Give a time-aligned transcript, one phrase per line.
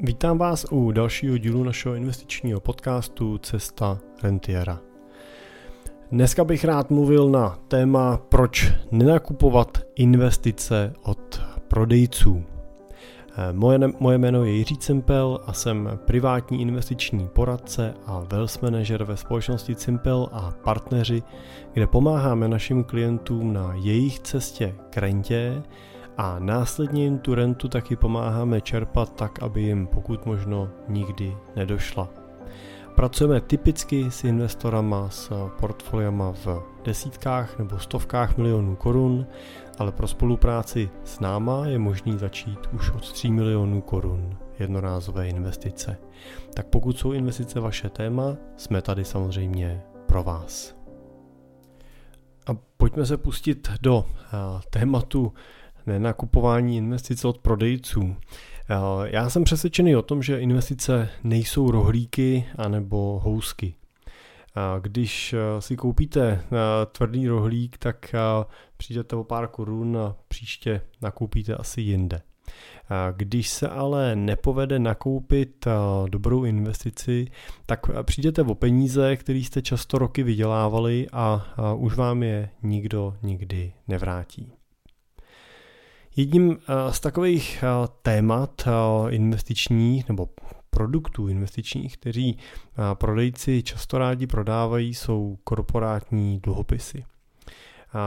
[0.00, 4.80] Vítám vás u dalšího dílu našeho investičního podcastu Cesta rentiera.
[6.12, 12.44] Dneska bych rád mluvil na téma, proč nenakupovat investice od prodejců.
[13.52, 19.16] Moje, moje jméno je Jiří Cimpel a jsem privátní investiční poradce a wealth manager ve
[19.16, 21.22] společnosti Cimpel a partneři,
[21.72, 25.62] kde pomáháme našim klientům na jejich cestě k rentě
[26.16, 32.08] a následně jim tu rentu taky pomáháme čerpat tak, aby jim pokud možno nikdy nedošla.
[32.94, 39.26] Pracujeme typicky s investorama s portfoliama v desítkách nebo stovkách milionů korun,
[39.78, 45.98] ale pro spolupráci s náma je možný začít už od 3 milionů korun jednorázové investice.
[46.54, 50.76] Tak pokud jsou investice vaše téma, jsme tady samozřejmě pro vás.
[52.46, 54.04] A pojďme se pustit do
[54.70, 55.32] tématu
[55.86, 58.16] nenakupování investic od prodejců.
[58.70, 63.74] Eh, já jsem přesvědčený o tom, že investice nejsou rohlíky anebo housky.
[64.56, 66.44] Eh, když eh, si koupíte
[66.92, 68.14] tvrdý rohlík, tak
[68.76, 72.20] přijdete o pár korun a příště nakoupíte asi jinde.
[73.16, 75.66] Když se ale nepovede nakoupit
[76.08, 77.26] dobrou investici,
[77.66, 83.72] tak přijdete o peníze, které jste často roky vydělávali a už vám je nikdo nikdy
[83.88, 84.55] nevrátí.
[86.16, 88.70] Jedním eh, z takových eh, témat eh,
[89.10, 90.28] investičních nebo
[90.70, 92.38] produktů investičních, kteří
[92.94, 97.04] prodejci často rádi prodávají, jsou korporátní dluhopisy.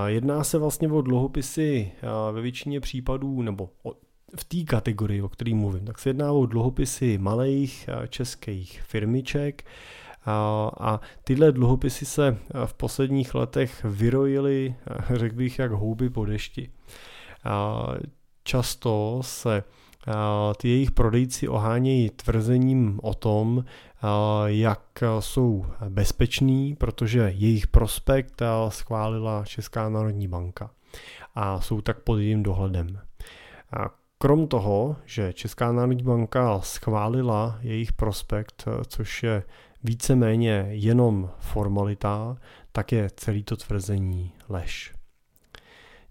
[0.05, 1.91] Jedná se vlastně o dluhopisy
[2.31, 3.69] ve většině případů, nebo
[4.35, 9.65] v té kategorii, o které mluvím, tak se jedná o dluhopisy malých českých firmiček,
[10.79, 14.75] a tyhle dluhopisy se v posledních letech vyrojily,
[15.13, 16.69] řekl bych, jak houby po dešti.
[18.43, 19.63] Často se
[20.57, 23.65] ty jejich prodejci ohánějí tvrzením o tom,
[24.45, 30.71] jak jsou bezpeční, protože jejich prospekt schválila Česká národní banka
[31.35, 32.99] a jsou tak pod jejím dohledem.
[34.17, 39.43] Krom toho, že Česká národní banka schválila jejich prospekt, což je
[39.83, 42.37] víceméně jenom formalita,
[42.71, 44.93] tak je celý to tvrzení lež.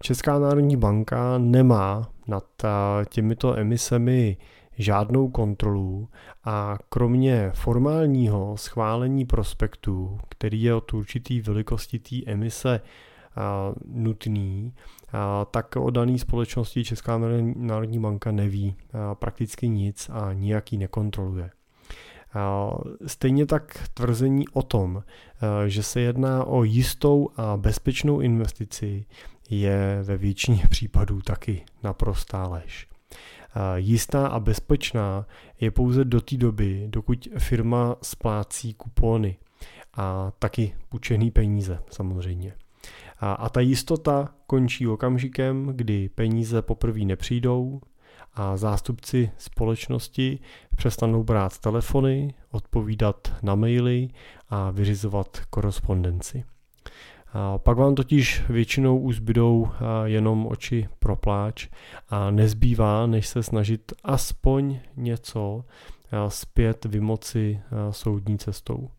[0.03, 2.45] Česká národní banka nemá nad
[3.09, 4.37] těmito emisemi
[4.77, 6.09] žádnou kontrolu
[6.43, 12.81] a kromě formálního schválení prospektu, který je od určitý velikosti té emise
[13.85, 14.73] nutný,
[15.51, 17.17] tak o dané společnosti Česká
[17.55, 18.75] národní banka neví
[19.13, 21.51] prakticky nic a nijak ji nekontroluje.
[23.05, 25.03] Stejně tak tvrzení o tom,
[25.67, 29.05] že se jedná o jistou a bezpečnou investici,
[29.49, 32.87] je ve většině případů taky naprostá lež.
[33.75, 35.25] Jistá a bezpečná
[35.61, 39.37] je pouze do té doby, dokud firma splácí kupony
[39.93, 42.53] a taky půjčený peníze samozřejmě.
[43.19, 47.81] A, a ta jistota končí okamžikem, kdy peníze poprvé nepřijdou
[48.33, 50.39] a zástupci společnosti
[50.75, 54.07] přestanou brát telefony, odpovídat na maily
[54.49, 56.43] a vyřizovat korespondenci.
[57.57, 59.67] Pak vám totiž většinou už zbydou
[60.05, 61.67] jenom oči pro pláč
[62.09, 65.63] a nezbývá, než se snažit aspoň něco
[66.27, 67.61] zpět vymoci
[67.91, 68.89] soudní cestou.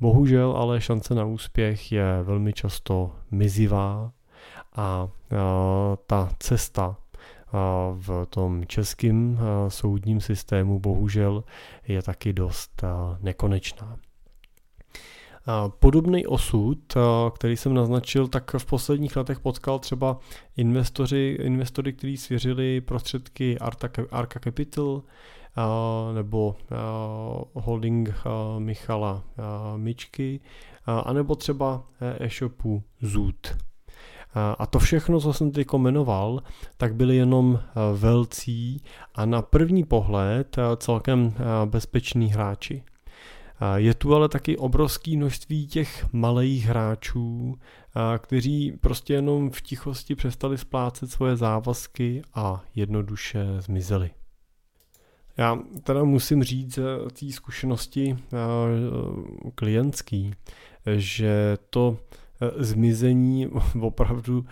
[0.00, 4.12] Bohužel ale šance na úspěch je velmi často mizivá
[4.76, 5.08] a
[6.06, 6.96] ta cesta
[7.92, 9.38] v tom českém
[9.68, 11.44] soudním systému bohužel
[11.88, 12.84] je taky dost
[13.20, 13.96] nekonečná.
[15.78, 16.96] Podobný osud,
[17.34, 20.18] který jsem naznačil, tak v posledních letech potkal třeba
[20.56, 25.02] investoři, investory, kteří svěřili prostředky Arta, Arca Capital
[26.14, 26.56] nebo
[27.54, 28.14] holding
[28.58, 29.24] Michala
[29.76, 30.40] Mičky,
[30.86, 31.84] anebo třeba
[32.18, 33.56] e-shopu Zoot.
[34.58, 36.42] A to všechno, co jsem teď jmenoval,
[36.76, 37.60] tak byly jenom
[37.94, 38.82] velcí
[39.14, 41.34] a na první pohled celkem
[41.64, 42.82] bezpeční hráči.
[43.76, 47.58] Je tu ale taky obrovské množství těch malých hráčů,
[48.18, 54.10] kteří prostě jenom v tichosti přestali splácet svoje závazky a jednoduše zmizeli.
[55.36, 56.78] Já teda musím říct
[57.20, 58.16] té zkušenosti
[59.54, 60.34] klientský,
[60.96, 61.96] že to
[62.56, 63.46] zmizení
[63.80, 64.44] opravdu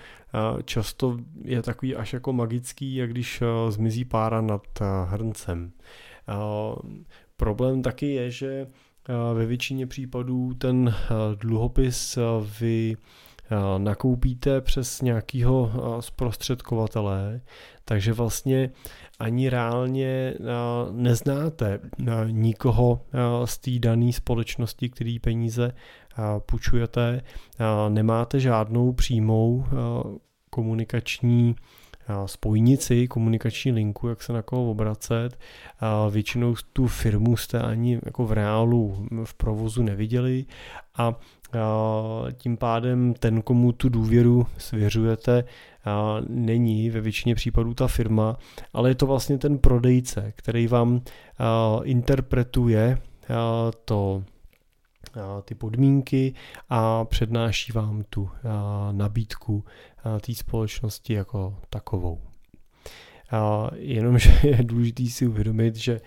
[0.65, 4.63] často je takový až jako magický, jak když zmizí pára nad
[5.05, 5.73] hrncem.
[7.37, 8.67] Problém taky je, že
[9.35, 10.95] ve většině případů ten
[11.41, 12.19] dluhopis
[12.61, 12.97] vy
[13.79, 17.41] nakoupíte přes nějakého zprostředkovatele,
[17.85, 18.71] takže vlastně
[19.19, 20.35] ani reálně
[20.91, 21.81] neznáte
[22.27, 23.01] nikoho
[23.45, 25.73] z té dané společnosti, který peníze
[26.39, 27.23] půjčujete,
[27.89, 29.65] nemáte žádnou přímou
[30.51, 31.57] komunikační
[32.27, 35.39] spojnici, komunikační linku, jak se na koho obracet.
[36.11, 40.45] Většinou tu firmu jste ani jako v reálu v provozu neviděli
[40.99, 41.15] a
[42.33, 45.45] tím pádem ten, komu tu důvěru svěřujete,
[46.29, 48.37] není ve většině případů ta firma,
[48.73, 51.01] ale je to vlastně ten prodejce, který vám
[51.85, 52.99] interpretuje
[53.85, 54.25] to
[55.45, 56.35] ty podmínky
[56.69, 58.31] a přednáší vám tu
[58.93, 59.65] nabídku
[60.21, 62.21] té společnosti jako takovou.
[63.75, 66.01] Jenomže je důležité si uvědomit, že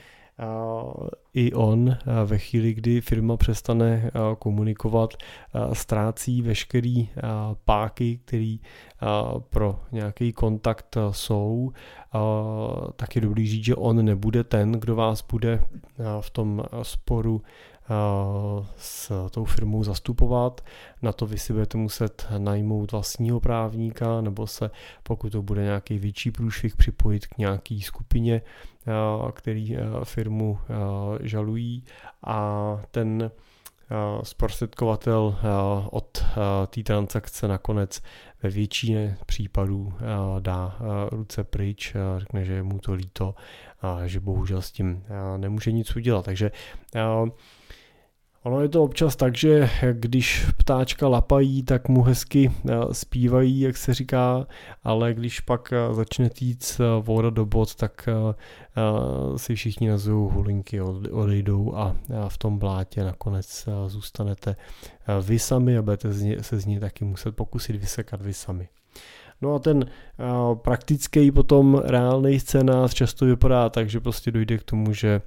[1.33, 5.13] i on ve chvíli, kdy firma přestane komunikovat,
[5.73, 7.09] ztrácí veškerý
[7.65, 8.59] páky, který
[9.49, 11.71] pro nějaký kontakt jsou,
[12.95, 15.63] tak je dobrý říct, že on nebude ten, kdo vás bude
[16.21, 17.41] v tom sporu
[18.77, 20.61] s tou firmou zastupovat.
[21.01, 24.71] Na to vy si budete muset najmout vlastního právníka nebo se,
[25.03, 28.41] pokud to bude nějaký větší průšvih, připojit k nějaký skupině,
[29.33, 30.59] který firmu
[31.21, 31.83] žalují
[32.23, 33.31] a ten
[34.23, 35.39] zprostředkovatel
[35.91, 36.25] od
[36.67, 38.01] té transakce nakonec
[38.43, 39.93] ve většině případů
[40.39, 40.77] dá
[41.11, 43.35] ruce pryč, řekne, že je mu to líto
[43.81, 45.03] a že bohužel s tím
[45.37, 46.25] nemůže nic udělat.
[46.25, 46.51] Takže
[48.43, 53.77] Ono je to občas tak, že když ptáčka lapají, tak mu hezky eh, zpívají, jak
[53.77, 54.47] se říká,
[54.83, 58.09] ale když pak eh, začne týc eh, voda do bod, tak
[59.35, 60.81] si všichni nazvou hulinky,
[61.11, 61.95] odejdou a
[62.27, 64.55] v tom blátě nakonec zůstanete
[65.21, 68.69] vy sami a budete se z ní taky muset pokusit vysekat vy sami.
[69.41, 69.85] No a ten
[70.53, 75.21] praktický potom reálný scénář často vypadá tak, že prostě dojde k tomu, že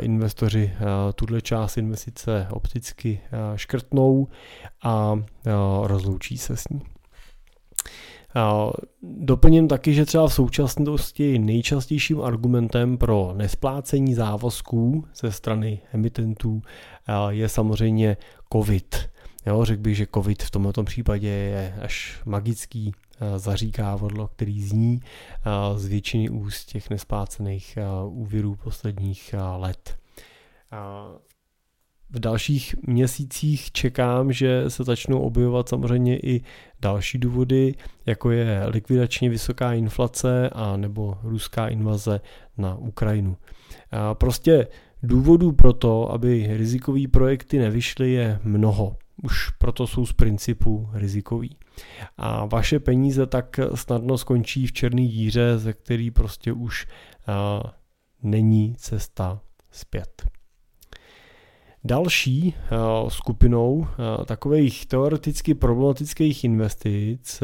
[0.00, 3.20] investoři uh, tuhle část investice opticky
[3.56, 4.28] škrtnou
[4.82, 5.22] a uh,
[5.86, 6.80] rozloučí se s ní.
[9.02, 16.62] Doplním taky, že třeba v současnosti nejčastějším argumentem pro nesplácení závazků ze strany emitentů
[17.28, 18.16] je samozřejmě
[18.52, 19.10] COVID.
[19.46, 25.00] Jo, řekl bych, že COVID v tomto případě je až magický Eh, zaříkávadlo, který zní
[25.02, 29.98] eh, z většiny úst těch nesplácených eh, úvěrů posledních let.
[32.10, 36.40] V dalších měsících čekám, že se začnou objevovat samozřejmě i
[36.80, 37.74] další důvody,
[38.06, 42.20] jako je likvidačně vysoká inflace a nebo ruská invaze
[42.58, 43.36] na Ukrajinu.
[44.12, 44.66] Prostě
[45.02, 48.96] důvodů pro to, aby rizikové projekty nevyšly, je mnoho.
[49.22, 51.56] Už proto jsou z principu rizikový.
[52.16, 56.86] A vaše peníze tak snadno skončí v černé díře, ze který prostě už
[58.22, 59.40] není cesta
[59.70, 60.22] zpět.
[61.84, 62.54] Další
[63.08, 63.86] skupinou
[64.26, 67.42] takových teoreticky problematických investic,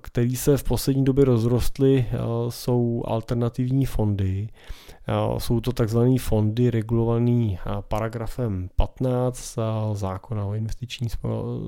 [0.00, 4.48] který se v poslední době rozrostly, uh, jsou alternativní fondy.
[5.38, 9.58] Jsou to takzvané fondy regulované paragrafem 15
[9.92, 11.12] zákona o investičních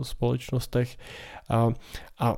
[0.02, 0.96] společnostech.
[2.18, 2.36] A,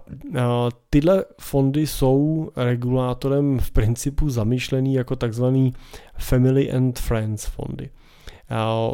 [0.91, 5.73] tyhle fondy jsou regulátorem v principu zamýšlený jako takzvaný
[6.19, 7.91] Family and Friends fondy.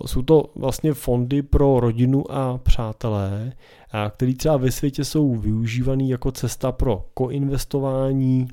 [0.07, 3.53] Jsou to vlastně fondy pro rodinu a přátelé,
[4.11, 8.49] které třeba ve světě jsou využívané jako cesta pro koinvestování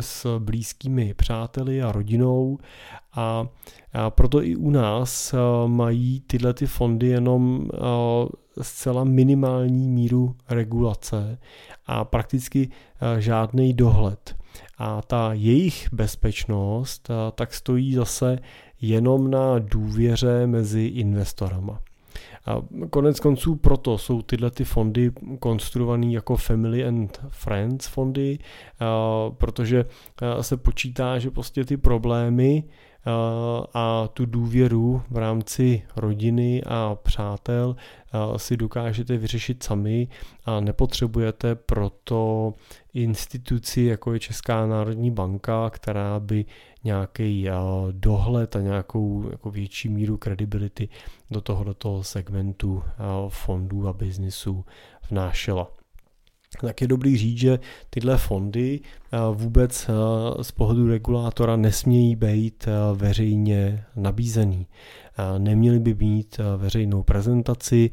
[0.00, 2.58] s blízkými přáteli a rodinou
[3.16, 3.46] a
[4.08, 5.34] proto i u nás
[5.66, 7.68] mají tyhle ty fondy jenom
[8.62, 11.38] zcela minimální míru regulace
[11.86, 12.68] a prakticky
[13.18, 14.36] žádný dohled.
[14.78, 18.38] A ta jejich bezpečnost tak stojí zase
[18.80, 21.80] jenom na důvěře mezi investorama.
[22.46, 28.38] A konec konců proto jsou tyhle ty fondy konstruované jako Family and Friends fondy,
[29.38, 29.84] protože
[30.40, 32.64] se počítá, že prostě ty problémy
[33.74, 37.76] a tu důvěru v rámci rodiny a přátel
[38.36, 40.08] si dokážete vyřešit sami
[40.44, 42.52] a nepotřebujete proto
[42.94, 46.44] instituci, jako je Česká národní banka, která by
[46.84, 47.48] nějaký
[47.90, 50.88] dohled a nějakou jako větší míru kredibility
[51.30, 52.82] do toho, do toho segmentu
[53.28, 54.64] fondů a biznisů
[55.10, 55.68] vnášela.
[56.60, 57.58] Tak je dobrý říct, že
[57.90, 58.80] tyhle fondy
[59.32, 59.90] vůbec
[60.42, 64.66] z pohledu regulátora nesmějí být veřejně nabízený.
[65.38, 67.90] Neměli by mít veřejnou prezentaci,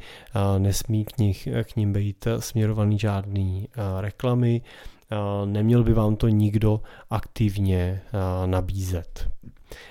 [0.58, 3.68] nesmí k, nich, k ním být směrovaný žádný
[4.00, 4.62] reklamy,
[5.46, 8.02] neměl by vám to nikdo aktivně
[8.46, 9.30] nabízet.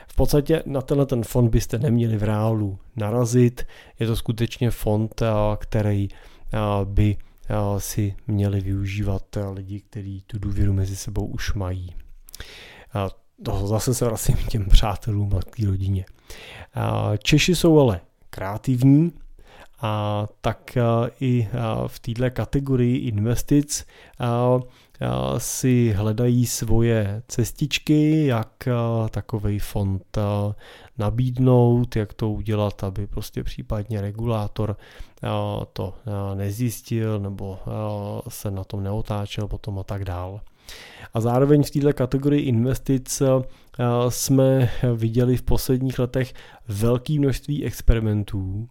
[0.08, 3.66] V podstatě na tenhle ten fond byste neměli v reálu narazit.
[4.00, 5.22] Je to skutečně fond,
[5.58, 6.08] který
[6.84, 7.16] by
[7.78, 11.94] si měli využívat lidi, kteří tu důvěru mezi sebou už mají.
[13.42, 16.04] To zase se vracím k těm přátelům a té rodině.
[17.22, 19.12] Češi jsou ale kreativní,
[19.84, 20.78] a tak
[21.20, 21.48] i
[21.86, 23.86] v této kategorii investic
[25.38, 28.68] si hledají svoje cestičky, jak
[29.10, 30.18] takový fond
[30.98, 34.76] nabídnout, jak to udělat, aby prostě případně regulátor
[35.72, 35.94] to
[36.34, 37.58] nezjistil nebo
[38.28, 40.40] se na tom neotáčel potom a tak dál.
[41.14, 43.22] A zároveň v této kategorii investic
[44.08, 46.34] jsme viděli v posledních letech
[46.68, 48.68] velké množství experimentů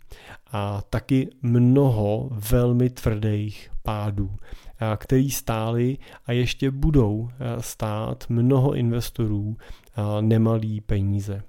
[0.51, 4.31] a taky mnoho velmi tvrdých pádů,
[4.97, 9.57] který stály a ještě budou stát mnoho investorů
[10.21, 11.43] nemalý peníze.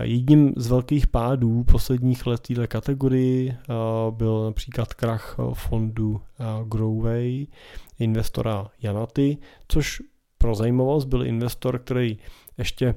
[0.00, 3.56] Jedním z velkých pádů posledních let této kategorii
[4.10, 6.20] byl například krach fondu
[6.64, 7.46] Growway
[7.98, 10.02] investora Janaty, což
[10.38, 12.18] pro zajímavost byl investor, který
[12.58, 12.94] ještě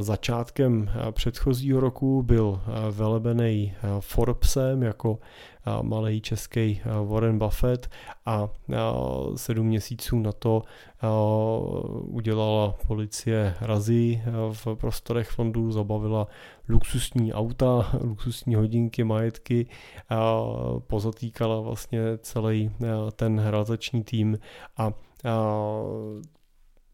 [0.00, 2.60] začátkem předchozího roku byl
[2.90, 5.18] velebený Forbesem jako
[5.82, 7.90] malý český Warren Buffett
[8.26, 8.48] a
[9.36, 10.62] sedm měsíců na to
[12.00, 14.22] udělala policie razy
[14.52, 16.26] v prostorech fondů, zabavila
[16.68, 19.66] luxusní auta, luxusní hodinky, majetky,
[20.86, 22.70] pozatýkala vlastně celý
[23.16, 24.38] ten hrazační tým
[24.76, 24.92] a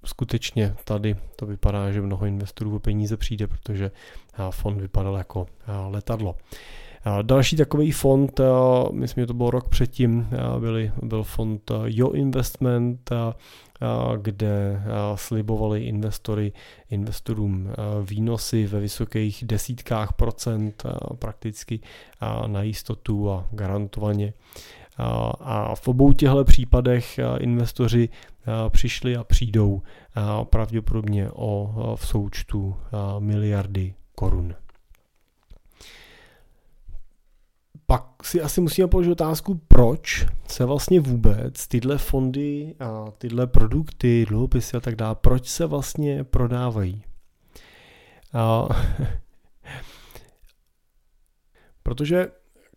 [0.05, 3.91] skutečně tady to vypadá, že mnoho investorů o peníze přijde, protože
[4.51, 5.47] fond vypadal jako
[5.89, 6.37] letadlo.
[7.23, 8.41] Další takový fond,
[8.93, 10.29] myslím, že to byl rok předtím,
[10.59, 13.11] byli, byl fond Yo Investment,
[14.23, 14.83] kde
[15.15, 16.53] slibovali investory,
[16.91, 17.69] investorům
[18.03, 20.83] výnosy ve vysokých desítkách procent
[21.19, 21.81] prakticky
[22.47, 24.33] na jistotu a garantovaně.
[25.41, 28.09] A v obou těchto případech investoři
[28.69, 29.83] přišli a přijdou
[30.45, 32.77] pravděpodobně o v součtu
[33.19, 34.55] miliardy korun.
[37.87, 44.27] Pak si asi musíme položit otázku, proč se vlastně vůbec tyhle fondy a tyhle produkty,
[44.29, 47.05] dluhopisy a tak dále, proč se vlastně prodávají.
[48.33, 48.69] A,
[51.83, 52.29] protože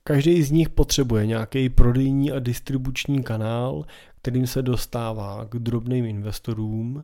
[0.07, 3.85] každý z nich potřebuje nějaký prodejní a distribuční kanál,
[4.21, 7.03] kterým se dostává k drobným investorům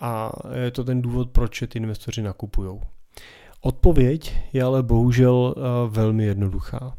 [0.00, 0.32] a
[0.64, 2.80] je to ten důvod, proč ty investoři nakupují.
[3.60, 6.96] Odpověď je ale bohužel eh, velmi jednoduchá.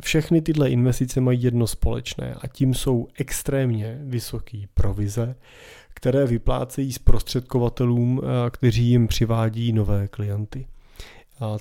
[0.00, 5.36] Všechny tyhle investice mají jedno společné a tím jsou extrémně vysoké provize,
[5.94, 10.66] které vyplácejí zprostředkovatelům, eh, kteří jim přivádí nové klienty.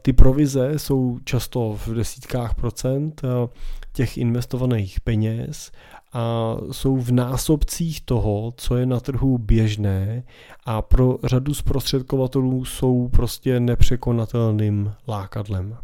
[0.01, 3.47] Ty provize jsou často v desítkách procent eh,
[3.93, 5.71] těch investovaných peněz
[6.13, 10.23] a jsou v násobcích toho, co je na trhu běžné
[10.65, 15.77] a pro řadu zprostředkovatelů jsou prostě nepřekonatelným lákadlem.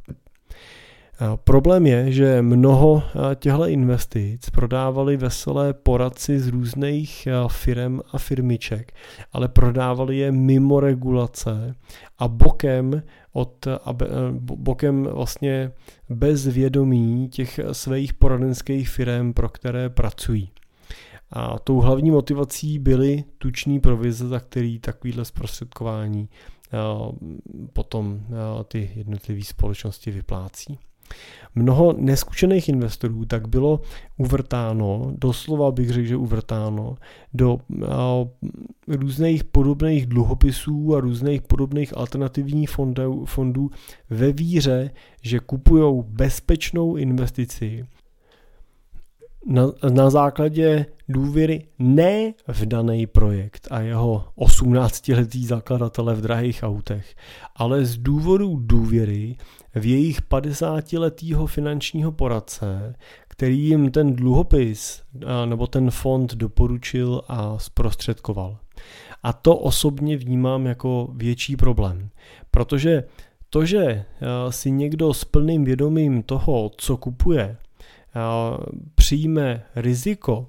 [1.43, 3.03] Problém je, že mnoho
[3.35, 8.93] těchto investic prodávali veselé poradci z různých firm a firmiček,
[9.33, 11.75] ale prodávali je mimo regulace
[12.17, 13.03] a bokem
[13.33, 13.67] od,
[14.39, 15.71] bokem vlastně
[16.09, 20.51] bez vědomí těch svých poradenských firm, pro které pracují.
[21.31, 26.29] A tou hlavní motivací byly tuční provize, za který takovýhle zprostředkování
[27.73, 28.21] potom
[28.67, 30.79] ty jednotlivé společnosti vyplácí.
[31.55, 33.81] Mnoho neskušených investorů tak bylo
[34.17, 36.95] uvrtáno, doslova bych řekl, že uvrtáno,
[37.33, 37.59] do
[38.87, 42.69] různých podobných dluhopisů a různých podobných alternativních
[43.25, 43.69] fondů,
[44.09, 47.85] ve víře, že kupují bezpečnou investici
[49.45, 57.15] na, na základě důvěry ne v daný projekt a jeho 18-letý zakladatele v drahých autech,
[57.55, 59.35] ale z důvodu důvěry
[59.75, 62.95] v jejich 50-letého finančního poradce,
[63.27, 65.01] který jim ten dluhopis
[65.45, 68.57] nebo ten fond doporučil a zprostředkoval.
[69.23, 72.09] A to osobně vnímám jako větší problém,
[72.51, 73.03] protože
[73.49, 74.05] to, že
[74.49, 77.57] si někdo s plným vědomím toho, co kupuje,
[79.05, 80.47] přijme riziko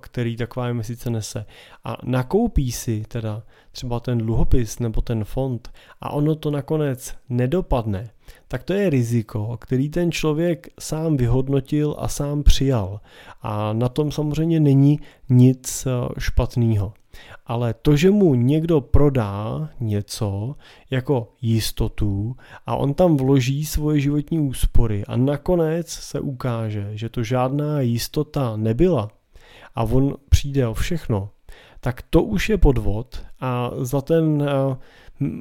[0.00, 1.46] který taková investice nese.
[1.84, 5.70] A nakoupí si teda třeba ten dluhopis nebo ten fond
[6.00, 8.10] a ono to nakonec nedopadne,
[8.48, 13.00] tak to je riziko, který ten člověk sám vyhodnotil a sám přijal.
[13.42, 15.86] A na tom samozřejmě není nic
[16.18, 16.92] špatného.
[17.46, 20.54] Ale to, že mu někdo prodá něco
[20.90, 22.36] jako jistotu
[22.66, 28.56] a on tam vloží svoje životní úspory a nakonec se ukáže, že to žádná jistota
[28.56, 29.10] nebyla
[29.74, 31.30] a on přijde o všechno,
[31.80, 34.76] tak to už je podvod a za ten eh,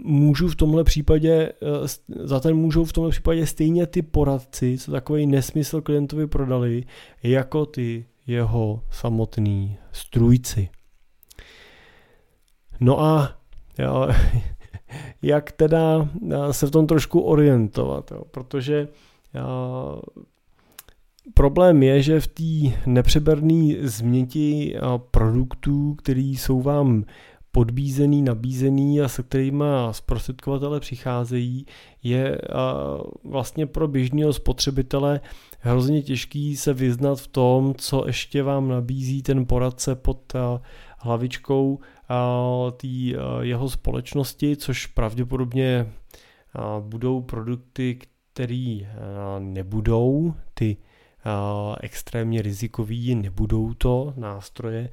[0.03, 4.91] můžu v tomhle případě, eh, za ten můžou v tomhle případě stejně ty poradci, co
[4.91, 6.83] takový nesmysl klientovi prodali,
[7.23, 10.69] jako ty jeho samotný strůjci.
[12.79, 13.35] No a
[13.79, 14.07] jo,
[15.21, 18.87] jak teda eh, se v tom trošku orientovat, jo, protože
[19.33, 20.21] jo, eh,
[21.33, 24.81] problém je, že v té nepřeberné změti eh,
[25.11, 27.05] produktů, který jsou vám
[27.51, 31.65] podbízený, nabízený a se kterými zprostředkovatele přicházejí,
[32.03, 32.37] je
[33.23, 35.21] vlastně pro běžného spotřebitele
[35.59, 40.33] hrozně těžký se vyznat v tom, co ještě vám nabízí ten poradce pod
[40.97, 41.79] hlavičkou
[42.77, 42.87] té
[43.41, 45.93] jeho společnosti, což pravděpodobně
[46.79, 47.99] budou produkty,
[48.33, 48.77] které
[49.39, 50.33] nebudou.
[50.53, 50.77] Ty
[51.81, 54.89] extrémně rizikový, nebudou to nástroje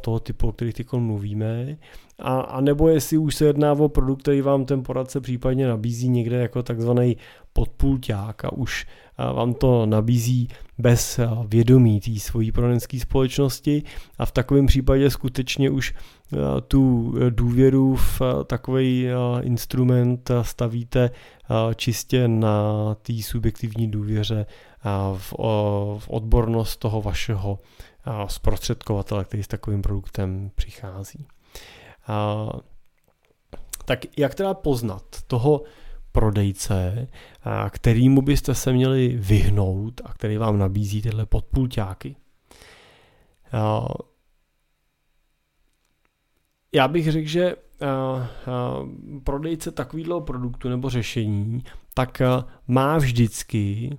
[0.00, 1.76] toho typu, o kterých teď mluvíme,
[2.18, 6.08] a, a nebo jestli už se jedná o produkt, který vám ten poradce případně nabízí
[6.08, 7.16] někde jako takzvaný
[7.58, 8.86] podpůlťák a už
[9.18, 10.48] vám to nabízí
[10.78, 13.82] bez vědomí té svojí poradenské společnosti
[14.18, 15.94] a v takovém případě skutečně už
[16.68, 19.06] tu důvěru v takový
[19.40, 21.10] instrument stavíte
[21.76, 24.46] čistě na té subjektivní důvěře
[25.16, 27.58] v odbornost toho vašeho
[28.26, 31.26] zprostředkovatele, který s takovým produktem přichází.
[33.84, 35.62] Tak jak teda poznat toho
[36.12, 37.08] prodejce,
[37.70, 42.16] kterýmu byste se měli vyhnout a který vám nabízí tyhle podpůlťáky?
[46.72, 47.56] Já bych řekl, že
[49.24, 52.22] prodejce takového produktu nebo řešení, tak
[52.66, 53.90] má vždycky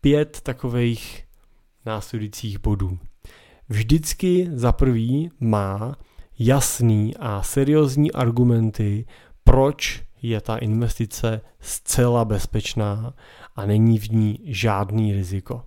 [0.00, 1.24] pět takových
[1.86, 2.98] následujících bodů.
[3.68, 5.96] Vždycky za prvý má
[6.38, 9.06] jasný a seriózní argumenty,
[9.44, 13.14] proč je ta investice zcela bezpečná
[13.56, 15.62] a není v ní žádný riziko.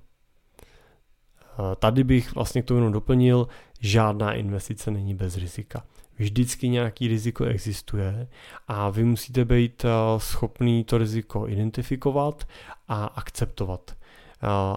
[1.80, 3.48] Tady bych vlastně k tomu jenom doplnil,
[3.80, 5.84] žádná investice není bez rizika.
[6.18, 8.28] Vždycky nějaký riziko existuje
[8.68, 9.86] a vy musíte být
[10.18, 12.48] schopný to riziko identifikovat
[12.88, 13.96] a akceptovat.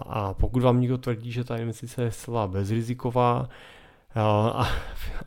[0.05, 3.49] A pokud vám někdo tvrdí, že ta investice je zcela bezriziková,
[4.17, 4.67] a,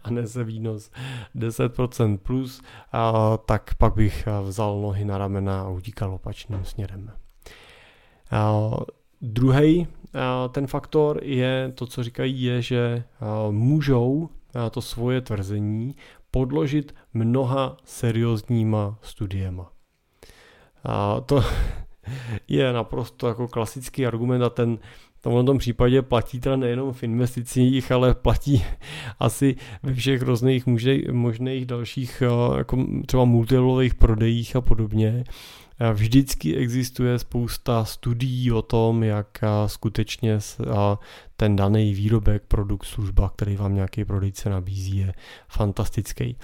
[0.05, 0.91] a nese výnos
[1.37, 7.13] 10% plus, a, tak pak bych vzal nohy na ramena a utíkal opačným směrem.
[9.23, 9.87] Druhý
[10.51, 13.05] ten faktor je, to co říkají, je, že
[13.51, 14.29] můžou
[14.71, 15.97] to svoje tvrzení
[16.31, 19.73] podložit mnoha seriózníma studiema.
[20.85, 21.45] A to
[22.49, 24.79] je naprosto jako klasický argument a ten
[25.25, 28.65] v tom případě platí teda nejenom v investicích, ale platí
[29.19, 30.65] asi ve všech různých
[31.13, 32.23] možných dalších
[32.57, 35.25] jako třeba multilevelových prodejích a podobně.
[35.93, 40.39] Vždycky existuje spousta studií o tom, jak skutečně
[41.37, 45.13] ten daný výrobek, produkt, služba, který vám nějaký prodejce nabízí, je
[45.49, 46.37] fantastický.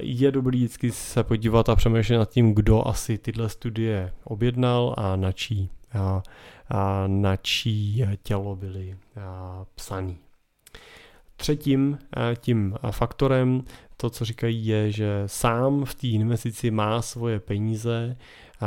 [0.00, 5.16] Je dobrý vždycky se podívat a přemýšlet nad tím, kdo asi tyhle studie objednal a
[5.16, 5.70] na čí,
[7.06, 8.96] na čí tělo byly
[9.74, 10.18] psaný.
[11.36, 11.98] Třetím
[12.40, 13.64] tím faktorem,
[13.96, 18.16] to, co říkají, je, že sám v té investici má svoje peníze,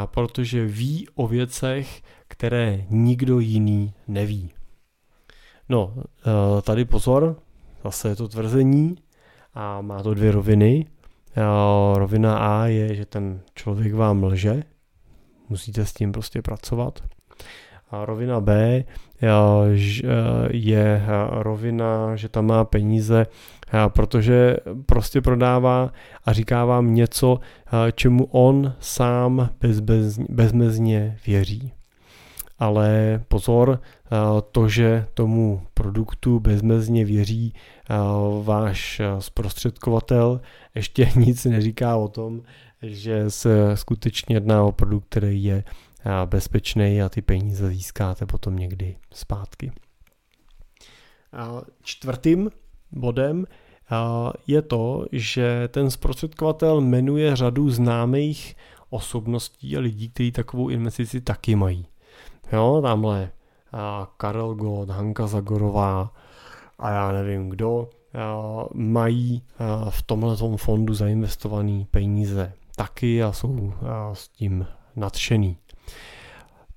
[0.06, 4.52] protože ví o věcech, které nikdo jiný neví.
[5.70, 5.94] No,
[6.62, 7.40] tady pozor,
[7.84, 8.96] zase je to tvrzení
[9.54, 10.86] a má to dvě roviny.
[11.96, 14.64] Rovina A je, že ten člověk vám lže,
[15.50, 17.04] musíte s tím prostě pracovat.
[17.92, 18.84] A rovina B
[20.52, 23.28] je rovina, že tam má peníze,
[23.88, 25.92] protože prostě prodává
[26.26, 27.40] a říká vám něco,
[27.96, 29.80] čemu on sám bez,
[30.30, 31.72] bezmezně věří.
[32.60, 33.82] Ale pozor,
[34.52, 37.54] to, že tomu produktu bezmezně věří
[38.44, 40.42] váš zprostředkovatel,
[40.76, 42.42] ještě nic neříká o tom,
[42.82, 45.64] že se skutečně jedná o produkt, který je
[46.26, 49.72] bezpečný a ty peníze získáte potom někdy zpátky.
[51.82, 52.52] čtvrtým
[52.92, 53.46] bodem
[54.48, 58.56] je to, že ten zprostředkovatel jmenuje řadu známých
[58.90, 61.88] osobností a lidí, kteří takovou investici taky mají.
[62.54, 63.32] Jo, tamhle
[64.18, 66.14] Karel Gott, Hanka Zagorová
[66.80, 67.90] a já nevím kdo,
[68.74, 69.44] mají
[69.90, 73.74] v tomhle fondu zainvestované peníze taky a jsou
[74.14, 75.58] s tím nadšený.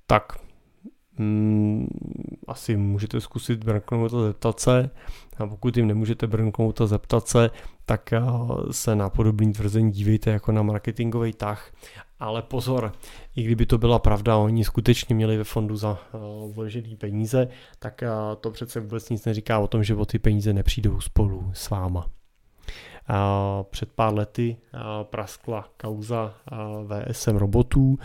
[0.07, 0.33] Tak
[1.17, 1.87] mm,
[2.47, 4.89] asi můžete zkusit brnknout a zeptat se.
[5.37, 7.49] A pokud jim nemůžete brnknout a zeptat se,
[7.85, 8.13] tak
[8.71, 11.71] se na podobný tvrzení dívejte jako na marketingový tah.
[12.19, 12.91] Ale pozor,
[13.35, 15.99] i kdyby to byla pravda, oni skutečně měli ve fondu za
[16.55, 16.67] uh,
[16.97, 17.47] peníze,
[17.79, 21.51] tak uh, to přece vůbec nic neříká o tom, že o ty peníze nepřijdou spolu
[21.53, 22.09] s váma.
[23.69, 24.57] Před pár lety
[25.03, 26.33] praskla kauza
[26.87, 27.99] VSM robotů,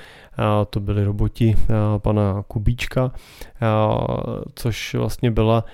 [0.71, 1.55] to byly roboti
[1.99, 3.13] pana Kubíčka,
[4.55, 5.65] což vlastně byla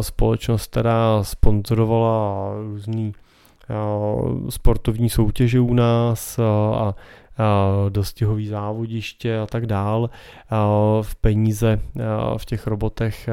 [0.00, 3.14] společnost, která sponzorovala různý
[4.48, 6.38] sportovní soutěže u nás
[6.74, 6.94] a
[7.88, 10.10] dostihový závodiště a tak dál.
[11.02, 11.80] V peníze
[12.36, 13.28] v těch robotech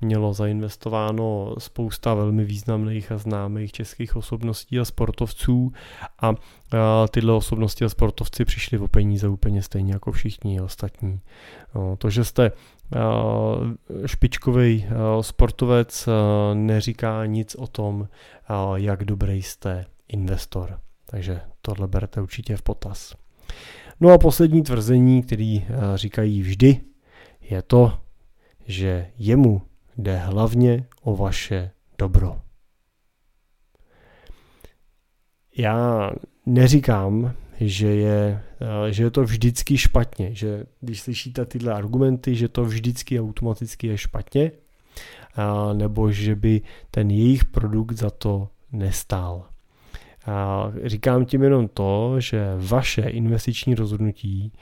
[0.00, 5.72] mělo zainvestováno spousta velmi významných a známých českých osobností a sportovců
[6.18, 6.32] a
[7.10, 11.20] tyhle osobnosti a sportovci přišli o peníze úplně stejně jako všichni ostatní.
[11.98, 12.52] To, že jste
[14.06, 14.86] špičkový
[15.20, 16.08] sportovec
[16.54, 18.08] neříká nic o tom,
[18.74, 20.78] jak dobrý jste investor.
[21.06, 23.14] Takže tohle berete určitě v potaz.
[24.00, 26.80] No a poslední tvrzení, který eh, říkají vždy,
[27.40, 27.98] je to,
[28.66, 29.62] že jemu
[29.98, 32.40] jde hlavně o vaše dobro.
[35.56, 36.10] Já
[36.46, 42.48] neříkám, že je, eh, že je to vždycky špatně, že když slyšíte tyhle argumenty, že
[42.48, 44.52] to vždycky automaticky je špatně,
[45.72, 49.53] nebo že by ten jejich produkt za to nestál.
[50.26, 54.52] A říkám tím jenom to, že vaše investiční rozhodnutí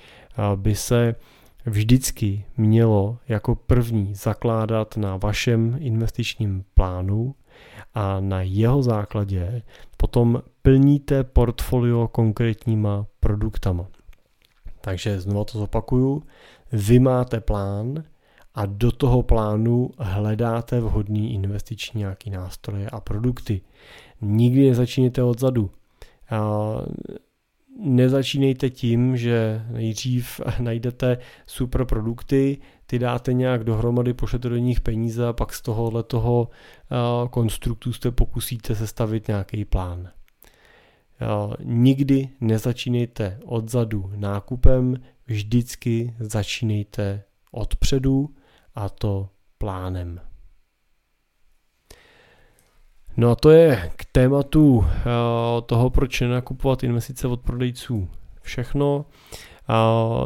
[0.56, 1.14] by se
[1.66, 7.34] vždycky mělo jako první zakládat na vašem investičním plánu
[7.94, 9.62] a na jeho základě
[9.96, 13.86] potom plníte portfolio konkrétníma produktama.
[14.80, 16.22] Takže znovu to zopakuju,
[16.72, 18.04] vy máte plán
[18.54, 23.60] a do toho plánu hledáte vhodný investiční nějaký nástroje a produkty.
[24.20, 25.70] Nikdy nezačínejte odzadu.
[27.78, 35.26] Nezačínejte tím, že nejdřív najdete super produkty, ty dáte nějak dohromady, pošlete do nich peníze
[35.26, 36.48] a pak z tohohle toho
[37.30, 40.10] konstruktu jste pokusíte sestavit nějaký plán.
[41.64, 48.30] Nikdy nezačínejte odzadu nákupem, vždycky začínejte odpředu
[48.74, 50.20] a to plánem.
[53.16, 55.02] No a to je k tématu eh,
[55.66, 58.08] toho, proč nenakupovat investice od prodejců
[58.42, 59.04] všechno.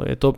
[0.07, 0.33] Je to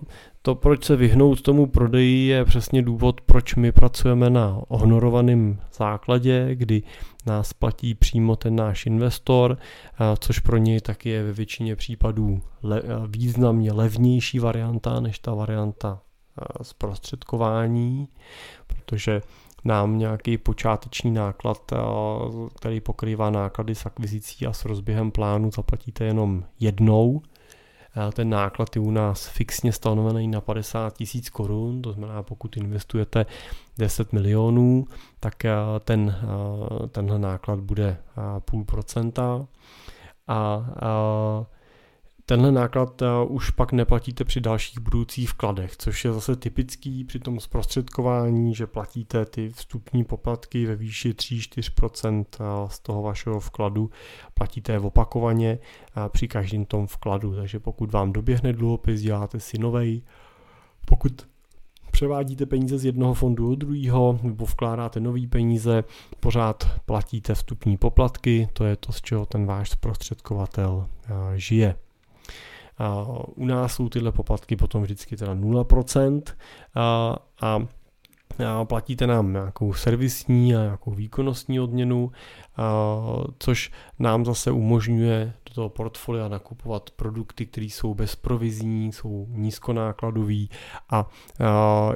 [0.49, 6.49] to, proč se vyhnout tomu prodeji, je přesně důvod, proč my pracujeme na honorovaném základě,
[6.55, 6.83] kdy
[7.27, 9.59] nás platí přímo ten náš investor,
[10.19, 16.01] což pro něj taky je ve většině případů le, významně levnější varianta než ta varianta
[16.63, 18.09] zprostředkování,
[18.67, 19.23] protože
[19.65, 21.73] nám nějaký počáteční náklad,
[22.57, 27.23] který pokrývá náklady s akvizicí a s rozběhem plánu, zaplatíte jenom jednou.
[28.13, 33.27] Ten náklad je u nás fixně stanovený na 50 tisíc korun, to znamená, pokud investujete
[33.79, 34.87] 10 milionů,
[35.21, 35.35] tak
[35.85, 36.17] ten,
[36.91, 37.97] tenhle náklad bude
[38.41, 39.47] půl procenta.
[40.29, 41.47] A, a
[42.29, 47.19] Tenhle náklad eh, už pak neplatíte při dalších budoucích vkladech, což je zase typický při
[47.19, 53.91] tom zprostředkování, že platíte ty vstupní poplatky ve výši 3-4% eh, z toho vašeho vkladu,
[54.35, 59.59] platíte je opakovaně eh, při každém tom vkladu, takže pokud vám doběhne dluhopis, děláte si
[59.59, 60.03] novej,
[60.87, 61.29] pokud
[61.91, 65.85] převádíte peníze z jednoho fondu do druhého nebo vkládáte nový peníze,
[66.21, 70.89] pořád platíte vstupní poplatky, to je to, z čeho ten váš zprostředkovatel
[71.37, 71.75] žije.
[73.35, 76.23] U nás jsou tyhle poplatky potom vždycky teda 0%
[76.75, 77.59] a, a
[78.65, 82.13] platíte nám nějakou servisní a nějakou výkonnostní odměnu,
[83.39, 90.51] což nám zase umožňuje do toho portfolia nakupovat produkty, které jsou bezprovizní, jsou nízkonákladový
[90.91, 91.09] a,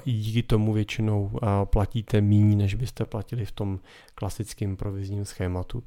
[0.05, 1.31] díky tomu většinou
[1.65, 3.79] platíte méně, než byste platili v tom
[4.15, 5.83] klasickém provizním schématu.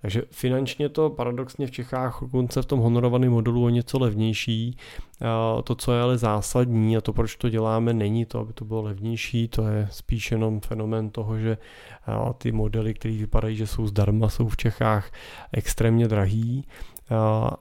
[0.00, 4.76] Takže finančně to paradoxně v Čechách dokonce v tom honorovaném modelu o něco levnější.
[5.64, 8.82] To, co je ale zásadní a to, proč to děláme, není to, aby to bylo
[8.82, 11.58] levnější, to je spíš jenom fenomen toho, že
[12.38, 15.12] ty modely, které vypadají, že jsou zdarma, jsou v Čechách
[15.52, 16.64] extrémně drahý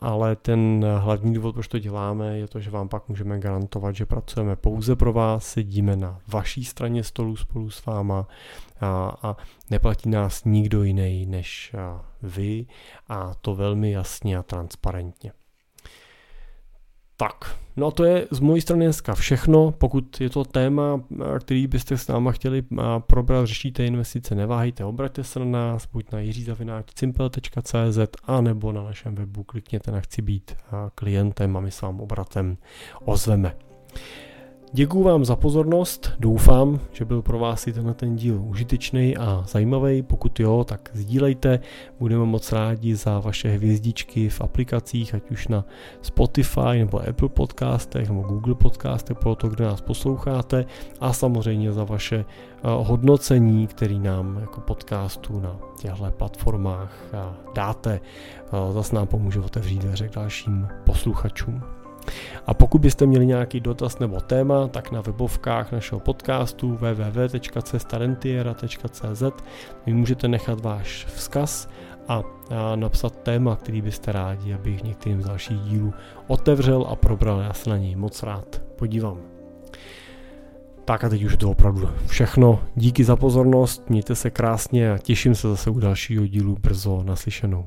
[0.01, 4.05] ale ten hlavní důvod, proč to děláme, je to, že vám pak můžeme garantovat, že
[4.05, 8.27] pracujeme pouze pro vás, sedíme na vaší straně stolu spolu s váma
[8.81, 9.38] a, a
[9.69, 11.75] neplatí nás nikdo jiný než
[12.21, 12.65] vy
[13.07, 15.31] a to velmi jasně a transparentně.
[17.21, 19.71] Tak, no a to je z mojí strany dneska všechno.
[19.71, 21.01] Pokud je to téma,
[21.39, 22.63] který byste s náma chtěli
[22.99, 29.15] probrat, řešíte investice, neváhejte, obraťte se na nás, buď na jiřizavináčcimpel.cz a nebo na našem
[29.15, 30.55] webu klikněte na chci být
[30.95, 32.58] klientem a my s vám obratem
[33.05, 33.55] ozveme.
[34.73, 39.43] Děkuji vám za pozornost, doufám, že byl pro vás i tenhle ten díl užitečný a
[39.47, 40.01] zajímavý.
[40.01, 41.60] Pokud jo, tak sdílejte,
[41.99, 45.65] budeme moc rádi za vaše hvězdičky v aplikacích, ať už na
[46.01, 50.65] Spotify nebo Apple podcastech nebo Google podcastech pro to, kde nás posloucháte
[50.99, 57.17] a samozřejmě za vaše eh, hodnocení, který nám jako podcastu na těchto platformách eh,
[57.55, 57.99] dáte.
[58.45, 61.78] Eh, zase nám pomůže otevřít dveře k dalším posluchačům.
[62.48, 69.24] A pokud byste měli nějaký dotaz nebo téma, tak na webovkách našeho podcastu www.cestarentiera.cz
[69.86, 71.69] mi můžete nechat váš vzkaz
[72.08, 72.24] a,
[72.76, 75.93] napsat téma, který byste rádi, abych některým z dalších dílů
[76.28, 77.39] otevřel a probral.
[77.39, 79.17] Já se na něj moc rád podívám.
[80.86, 82.60] Tak a teď už to opravdu všechno.
[82.76, 87.65] Díky za pozornost, mějte se krásně a těším se zase u dalšího dílu brzo naslyšenou.